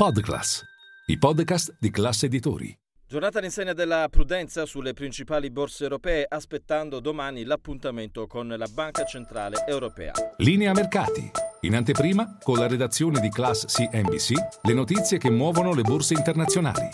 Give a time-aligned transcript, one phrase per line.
[0.00, 0.62] Podclass,
[1.08, 2.74] i podcast di classe editori.
[3.06, 9.66] Giornata all'insegna della prudenza sulle principali borse europee, aspettando domani l'appuntamento con la Banca Centrale
[9.66, 10.12] Europea.
[10.38, 11.30] Linea mercati.
[11.60, 14.32] In anteprima, con la redazione di Class CNBC,
[14.62, 16.88] le notizie che muovono le borse internazionali.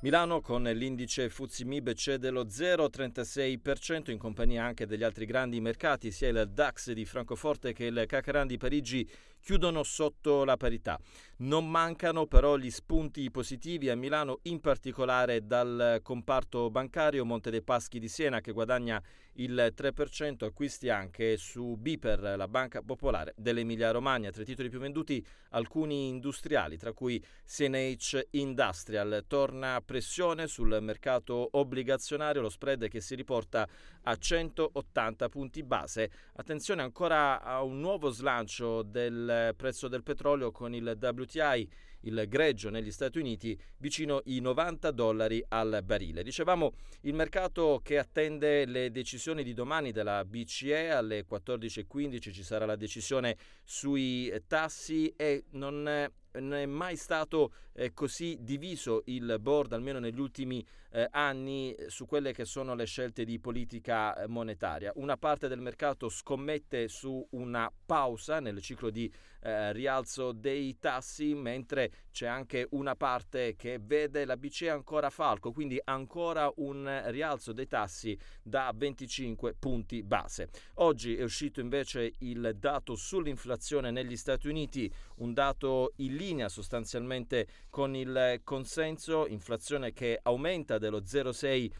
[0.00, 6.10] Milano con l'indice Fuzzi Mib cede lo 0,36% in compagnia anche degli altri grandi mercati,
[6.10, 9.08] sia il DAX di Francoforte che il Cacaran di Parigi
[9.40, 10.98] chiudono sotto la parità.
[11.38, 17.62] Non mancano però gli spunti positivi a Milano, in particolare dal comparto bancario Monte dei
[17.62, 19.02] Paschi di Siena che guadagna
[19.34, 24.30] il 3%, acquisti anche su Biper, la banca popolare dell'Emilia Romagna.
[24.30, 29.24] Tra i titoli più venduti alcuni industriali, tra cui CNH Industrial.
[29.28, 33.66] Torna pressione sul mercato obbligazionario, lo spread che si riporta
[34.02, 36.10] a 180 punti base.
[36.34, 41.66] Attenzione ancora a un nuovo slancio del prezzo del petrolio con il WTI,
[42.06, 46.22] il greggio negli Stati Uniti, vicino i 90 dollari al barile.
[46.22, 46.72] Dicevamo
[47.02, 52.76] il mercato che attende le decisioni di domani della BCE alle 14.15 ci sarà la
[52.76, 59.98] decisione sui tassi e non non è mai stato eh, così diviso il board, almeno
[59.98, 64.92] negli ultimi eh, anni, su quelle che sono le scelte di politica eh, monetaria.
[64.96, 69.10] Una parte del mercato scommette su una pausa nel ciclo di
[69.42, 75.52] eh, rialzo dei tassi, mentre c'è anche una parte che vede la BCE ancora falco,
[75.52, 80.48] quindi ancora un rialzo dei tassi da 25 punti base.
[80.76, 87.46] Oggi è uscito invece il dato sull'inflazione negli Stati Uniti, un dato in linea sostanzialmente
[87.68, 91.70] con il consenso, inflazione che aumenta dello 0,6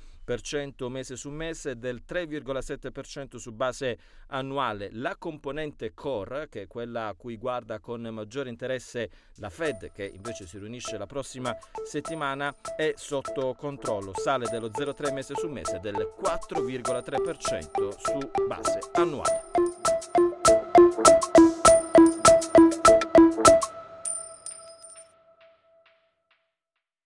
[0.88, 4.88] mese su mese e del 3,7% su base annuale.
[4.92, 10.04] La componente core, che è quella a cui guarda con maggiore interesse la Fed, che
[10.04, 15.78] invece si riunisce la prossima settimana, è sotto controllo, sale dello 0,3 mese su mese
[15.80, 19.45] del 4,3% su base annuale.